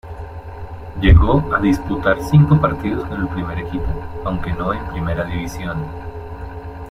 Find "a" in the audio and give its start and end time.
1.53-1.59